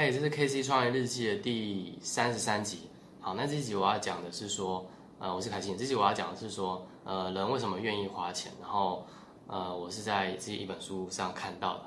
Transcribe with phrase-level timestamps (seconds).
[0.00, 2.88] 嘿，这是 KC 创业日记的第三十三集。
[3.20, 4.86] 好，那这一集我要讲的是说，
[5.18, 5.76] 呃，我是凯欣。
[5.76, 8.52] 这集我要讲的是说，呃，人为什么愿意花钱？
[8.60, 9.04] 然后，
[9.48, 11.86] 呃，我是在这一本书上看到的。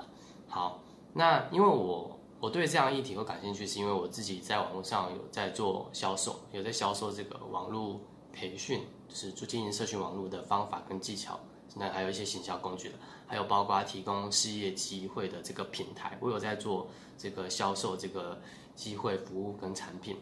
[0.50, 0.82] 好，
[1.14, 7.98] 那因为我我对这样议题会感兴趣，是因为我自己在网络上有在做销售，有在销售这个网络
[8.34, 11.40] 培训，就是做经营社群网络的方法跟技巧。
[11.76, 12.96] 那还有一些行销工具的，
[13.26, 18.42] 还有包括提供事业机会的这个平台，我有在做这个销售这个
[18.76, 20.18] 机会服务跟产品。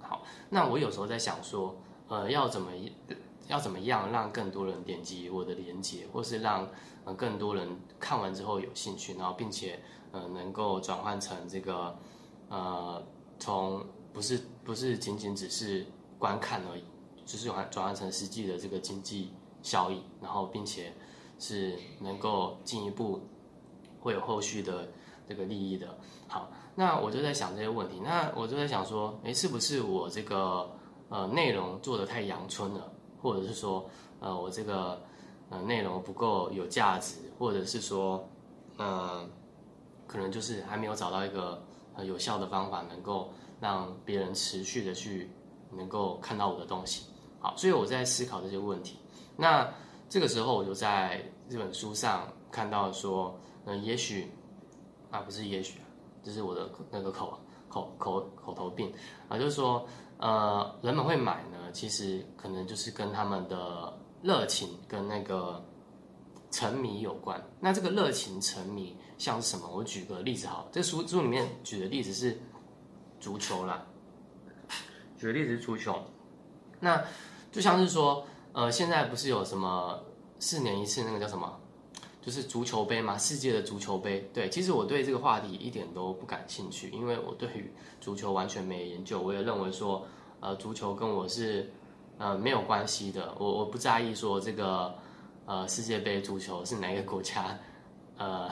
[0.00, 1.76] 好，那我有时候在想说，
[2.08, 2.70] 呃，要怎么
[3.46, 6.66] 要怎么样让更多人点击我的链接，或是让
[7.14, 11.98] 更多人看完之后有兴趣，然后并且呃能够转换成这个
[12.48, 13.06] 呃
[13.38, 15.84] 从不是不是仅仅只是
[16.18, 16.84] 观看而已，
[17.26, 19.34] 就是转转换成实际的这个经济。
[19.62, 20.92] 效益，然后并且
[21.38, 23.20] 是能够进一步
[24.00, 24.88] 会有后续的
[25.28, 25.98] 这个利益的。
[26.28, 30.70] 好，那我就在想这些问题，那我就在想说，诶，是不是我这个
[31.08, 33.88] 呃内容做的太阳春了，或者是说
[34.20, 35.02] 呃我这个
[35.50, 38.28] 呃内容不够有价值，或者是说
[38.76, 39.28] 呃
[40.06, 41.62] 可能就是还没有找到一个
[41.94, 45.30] 呃有效的方法，能够让别人持续的去
[45.72, 47.06] 能够看到我的东西。
[47.40, 48.98] 好，所以我在思考这些问题。
[49.36, 49.72] 那
[50.08, 54.30] 这个时候，我就在这本书上看到说，嗯，也许
[55.10, 55.80] 啊，不是也许，
[56.22, 58.92] 这是我的那个口口口口头病
[59.28, 59.86] 啊，就是说，
[60.18, 65.64] 呃，人们会买呢，其实可能就是跟他们的热情跟那个
[66.50, 67.40] 沉迷有关。
[67.60, 69.68] 那这个热情沉迷像是什么？
[69.72, 72.36] 我举个例子好，这书书里面举的例子是
[73.20, 73.86] 足球啦，
[75.16, 75.96] 举的例子是足球，
[76.80, 77.00] 那
[77.52, 78.26] 就像是说。
[78.52, 80.00] 呃，现在不是有什么
[80.38, 81.60] 四年一次那个叫什么，
[82.20, 84.28] 就是足球杯嘛，世界的足球杯。
[84.34, 89.20] 对，其实我对这个话题一点都不感兴趣，因为我对于足球完全没研究。
[89.20, 90.04] 我也认为说，
[90.40, 91.72] 呃，足球跟我是
[92.18, 93.32] 呃没有关系的。
[93.38, 94.94] 我我不在意说这个
[95.46, 97.56] 呃世界杯足球是哪个国家
[98.16, 98.50] 呃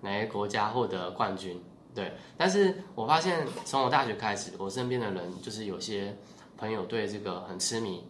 [0.00, 1.62] 哪个国家获得冠军。
[1.94, 6.16] 对，但是我发现从我大学开始，我身边的人就是有些
[6.56, 8.04] 朋友对这个很痴迷。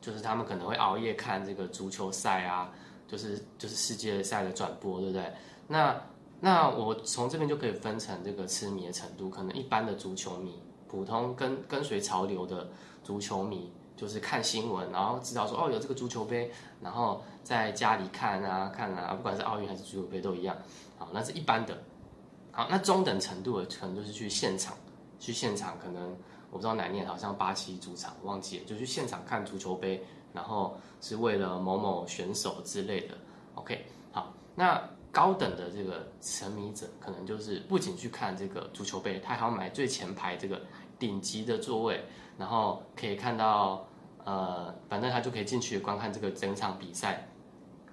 [0.00, 2.72] 就是他们可能会熬夜看这个足球赛啊，
[3.06, 5.30] 就是就是世界赛的转播，对不对？
[5.68, 5.94] 那
[6.40, 12.66] 那我从这边就可以分成这个痴迷的程度，可能一般的足球迷，普通跟跟随潮流的
[13.04, 16.50] 足球迷，就是看新闻，然后知道说哦有这个足球杯，
[16.80, 20.56] 然后在家里看啊看啊，不管是奥运还是足球杯都一样，
[20.98, 21.76] 好，那是一般的。
[22.52, 24.74] 好，那中等程度的可能就是去现场，
[25.18, 26.16] 去现场可能。
[26.50, 33.16] 我不知道哪年，好像巴西主场忘记了，就去现场看足球杯，然后是为了某某选手之类的。
[33.54, 40.60] OK，好，那高等的这个沉迷者，可能就是不仅去看这个足球杯，他还要买最前排这个
[40.98, 42.04] 顶级的座位，
[42.36, 43.86] 然后可以看到，
[44.24, 47.28] 呃，反正他就可以进去观看这个整场比赛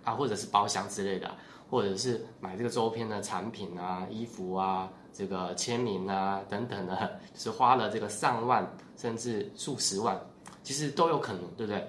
[0.03, 1.31] 啊，或者是包厢之类的，
[1.69, 4.91] 或者是买这个周边的产品啊，衣服啊。
[5.13, 10.19] 这个签名啊等等的， 就是花了这个上万甚至数十万，
[10.63, 11.87] 其实都有可能，对不对？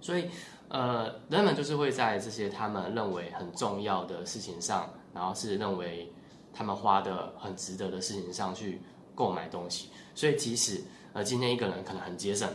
[0.00, 0.28] 所以，
[0.68, 6.12] 呃，人们就是会在这些他们认为很重要的事情上，然后是认为
[6.52, 8.80] 他们花的很值得的事情上去
[9.14, 9.88] 购买东西。
[10.14, 10.82] 所以，即使
[11.12, 12.48] 呃今天一个人可能很节省，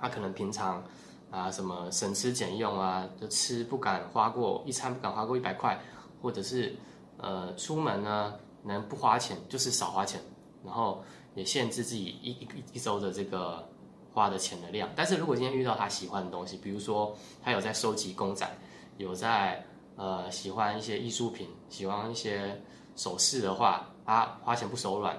[0.00, 0.82] 他可能平常
[1.30, 5.78] 啊什么省吃俭用啊，就吃不敢花过一餐不敢花过一百块，
[6.20, 6.74] 或者是
[7.18, 8.34] 呃出门呢。
[8.62, 10.20] 能不花钱就是少花钱，
[10.64, 11.02] 然后
[11.34, 13.68] 也限制自己一一一周的这个
[14.12, 14.88] 花的钱的量。
[14.96, 18.48] 但是如果今天遇到他喜欢的东西，比如说他有在收集公仔，
[18.96, 19.64] 有在
[19.96, 22.60] 呃喜欢一些艺术品，喜欢一些
[22.96, 25.16] 首饰的话，他花钱不手软，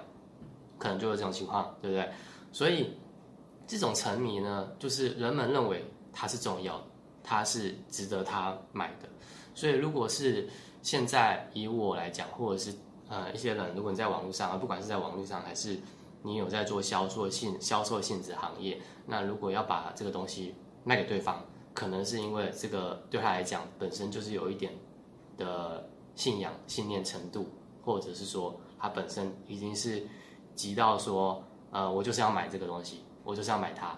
[0.77, 2.09] 可能就有这种情况，对不对？
[2.51, 2.97] 所以
[3.67, 6.83] 这种沉迷呢，就是人们认为它是重要的，
[7.23, 9.07] 它是值得他买的。
[9.53, 10.49] 所以如果是
[10.81, 12.73] 现在以我来讲，或者是
[13.09, 15.79] 呃，一些人，如果你在网络上，不管是在网络上，还是
[16.21, 21.43] 你有在做销售性销售性质行业，那如果要把这个东西卖给对方，
[21.73, 24.73] 可能是因为这个对他来讲本身就是有一点
[25.37, 27.47] 的信仰、信念程度，
[27.83, 30.05] 或者是说他本身已经是
[30.53, 33.97] 急到说，呃，我就是要买这个东西，我就是要买它。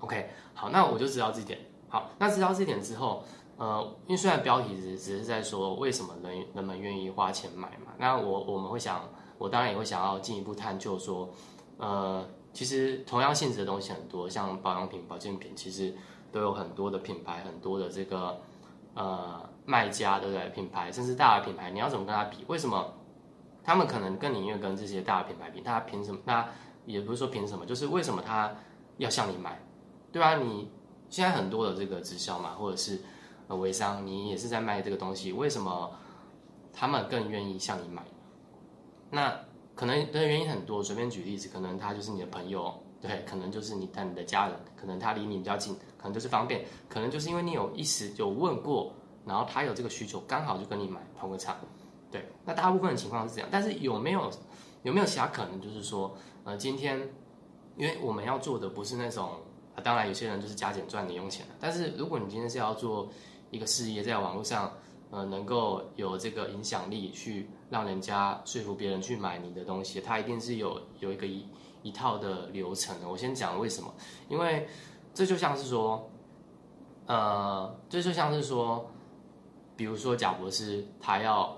[0.00, 1.60] OK，好，那我就知道这点。
[1.88, 3.22] 好，那知道这点之后。
[3.58, 9.02] 呃，因为虽然标题只只是在说为什么人人们愿意花钱买嘛，那我我们会想，
[9.36, 11.28] 我当然也会想要进一步探究说，
[11.76, 15.92] 呃，其实同样性质的东西很多，像保养品、保健品，其实
[16.30, 18.40] 都有很多的品牌，很多的这个
[18.94, 20.48] 呃卖家，对不对？
[20.50, 22.44] 品牌甚至大的品牌，你要怎么跟他比？
[22.46, 22.94] 为什么
[23.64, 26.20] 他们可能更宁愿跟这些大的品牌比，他凭什么？
[26.24, 26.48] 那
[26.86, 28.54] 也不是说凭什么，就是为什么他
[28.98, 29.60] 要向你买，
[30.12, 30.36] 对吧？
[30.36, 30.70] 你
[31.10, 33.00] 现在很多的这个直销嘛，或者是
[33.48, 35.90] 呃微商，你也是在卖这个东西，为什么
[36.72, 38.02] 他们更愿意向你买？
[39.10, 39.40] 那
[39.74, 48.92] 可能的原因很多，随便举例子，可能他就是你的朋友，对，可能就是你但你的家人，可能他离你比较近，可能就是方便，可能就是因为你有一时有问过。
[49.26, 51.54] 然后他有这个需求，刚好就跟你买同个厂，
[52.10, 52.24] 对。
[52.46, 54.30] 那大部分的情况是这样，但是有没有
[54.84, 56.98] 有没有其他可能，就是说，呃，今天
[57.76, 59.32] 因为我们要做的不是那种，
[59.84, 63.10] 当然有些人就是加减赚零用钱，但是如果你今天是要做
[63.50, 64.72] 一个事业，在网络上，
[65.10, 71.46] 呃，能够有这个影响力，去让人家说服别人去买你的东西，它一定是有有一个一
[71.82, 73.08] 一套的流程的。
[73.08, 73.94] 我先讲为什么，
[74.28, 74.68] 因为
[75.14, 76.10] 这就像是说，
[77.06, 78.90] 呃，这就像是说。
[79.78, 81.56] 比如说，贾博士他要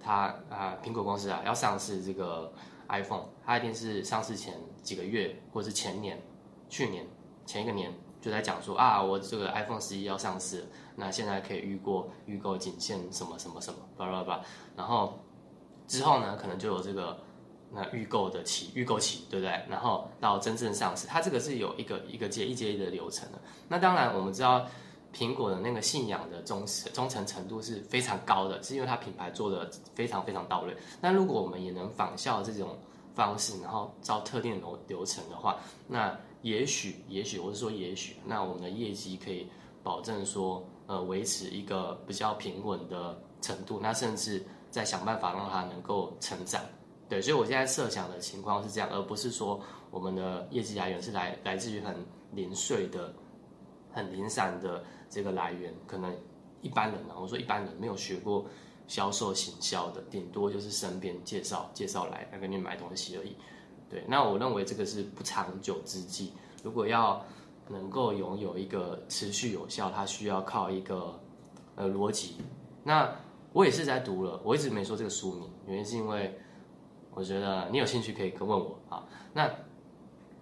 [0.00, 2.50] 他啊，苹果公司啊要上市这个
[2.88, 6.18] iPhone，他一定是上市前几个月，或者是前年、
[6.70, 7.06] 去年
[7.44, 10.66] 前一个年就在讲说啊，我这个 iPhone 十一要上市，
[10.96, 14.44] 那现在可以预过预购仅限什么什么什么，巴拉巴拉，
[14.76, 15.18] 然后
[15.86, 17.18] 之后呢，可能就有这个
[17.72, 19.60] 那预购的期，预购期，对不对？
[19.68, 23.38] 然后到真正上市，它这个是有一个一个阶一阶一的流程的。
[23.68, 24.66] 那当然我们知道。
[25.10, 30.76] 苹果的那个信仰的忠实忠诚程度是非常高的，是因为它品牌做的非常非常到位。
[31.00, 32.78] 那如果我们也能仿效这种
[33.14, 35.56] 方式，然后照特定流流程的话，
[35.86, 39.48] 那也许也许我是说也许，那我们的业绩可以
[39.82, 43.78] 保证说，呃，维持一个比较平稳的程度。
[43.80, 46.62] 那甚至在想办法让它能够成长。
[47.08, 51.96] 对，所以我现在设想的情况是这样，而不是说我们的业绩来源是来来自于很
[52.32, 53.12] 零碎的、
[53.92, 54.84] 很零散的。
[55.10, 56.14] 这个来源可能
[56.60, 58.44] 一般人呢，我说一般人没有学过
[58.86, 63.34] 销售行销的，顶多就是身边介绍介绍来来给你买东西而已。
[63.90, 66.32] 对，那我认为这个是不长久之计。
[66.62, 67.24] 如果要
[67.68, 71.18] 能够拥有一个持续有效，它需要靠一个
[71.76, 72.36] 呃逻辑。
[72.84, 73.10] 那
[73.52, 76.38] 我也是在读了，我一直没说这个书名，原因是因为
[77.12, 79.04] 我觉得你有兴趣可以问我啊。
[79.32, 79.50] 那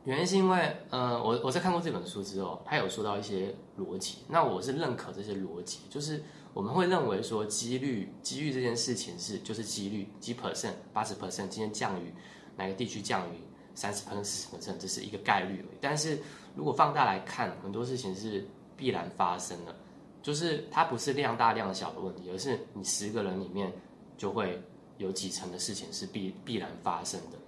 [0.04, 6.22] 原因是因为，呃，我我在看过这本书之后，他有说到一些逻辑，那我是认可这些逻辑，就是
[6.54, 12.14] 我们会认为说，几率，几率这件事情是就是几率，几 percent，八十 percent，今天降雨，
[12.56, 13.38] 哪个地区降雨，
[13.74, 15.64] 三十分四十 percent，这是一个概率。
[15.80, 16.18] 但是
[16.54, 19.74] 如果放大来看，很多事情是必然发生的，
[20.22, 23.72] 就是它不是量大量小的问题，而是你十个人里面
[24.16, 24.60] 就会
[24.98, 27.38] 有几成的事情是必必然发生的。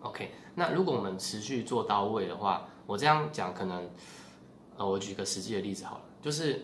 [0.00, 3.88] OK，那如果我们持续做到位的话，我这样讲可能，
[4.76, 6.62] 呃，我举个实际的例子好了，就是，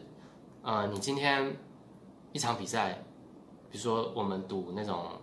[0.62, 1.50] 呃，你今天
[2.32, 3.02] 一场比赛，
[3.70, 5.18] 比如说我们赌那种，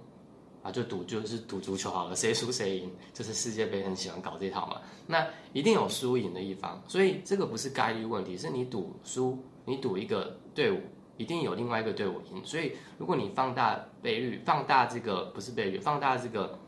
[0.72, 10.80] 就赌就是赌足球好了，谁输谁赢，就是世界杯很喜欢搞这套嘛，那一定有输赢的一方，所以这个不是概率问题，是你赌输，你赌一个队伍，
[11.18, 16.60] 一定有另外一个队伍赢，所以如果你放大倍率，放大这个不是倍率，放大这个。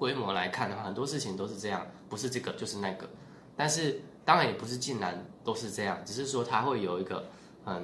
[0.00, 3.06] 规模来看的话，很多事情都是这样，不是这个就是那个。
[3.54, 7.28] 但是当然也不是尽然都是这样，只是说它会有一个
[7.62, 7.82] 很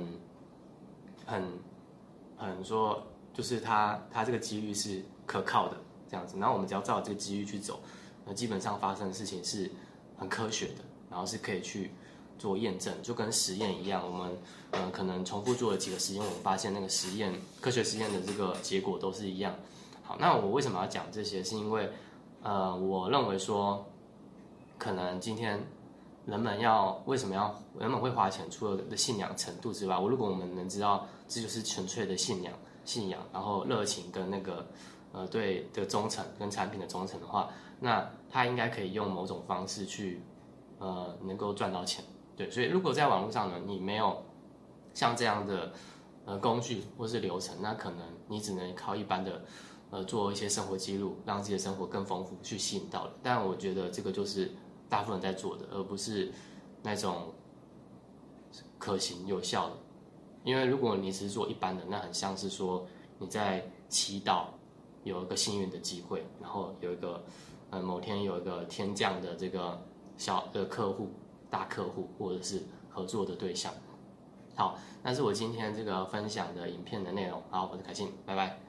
[1.27, 1.45] 很
[2.39, 5.77] 很说，就是它它这个几率是可靠的
[6.09, 6.39] 这样子。
[6.39, 7.81] 然后我们只要照这个机遇去走，
[8.25, 9.71] 那基本上发生的事情是
[10.17, 11.91] 很科学的，然后是可以去
[12.39, 14.03] 做验证，就跟实验一样。
[14.07, 14.37] 我们
[14.71, 19.55] 嗯可能重复做了几个实验，我们发现那个实验科学实验的这个结果都是一样。
[20.03, 21.43] 好，那我为什么要讲这些？
[21.43, 21.91] 是因为
[22.43, 23.85] 呃，我认为说，
[24.79, 25.61] 可能今天
[26.27, 32.53] 人们要为什么要人们会花钱，除了的信仰程度之外，我如果我们能知道这就是纯粹的信仰，
[32.85, 34.65] 信仰，然后热情跟那个
[35.13, 40.23] 呃对的忠诚跟产品的忠诚的话，那他应该可以用某种方式去
[40.79, 42.05] 呃能够赚到钱。
[42.37, 44.23] 对，所以如果在网络上呢，你没有
[44.95, 45.73] 像这样的
[46.25, 49.45] 呃工具或是流程，那可能你只能靠一般的。
[49.89, 53.13] 呃，做一些生活记录，让自己的生活更丰富，去吸引到了。
[53.23, 54.51] 但我觉得这个就是
[54.89, 56.33] 大部分人在做的，而不是
[56.83, 57.33] 那种
[58.79, 59.77] 可行有效的。
[60.43, 62.85] 因为如果你只是做一般的，那很像是说
[63.21, 64.47] 你在祈祷
[65.07, 67.25] 有一个幸运的机会，然后有一个
[67.71, 69.81] 呃某天有一个天降的这个
[70.17, 71.13] 小的客户、
[71.49, 73.73] 大客户或者是合作的对象。
[74.57, 77.41] 好，那是我今天这个分享的影片的内容。
[77.51, 78.66] 好，我是凯信，拜拜。